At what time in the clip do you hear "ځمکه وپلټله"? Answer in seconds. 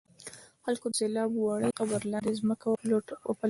2.41-3.15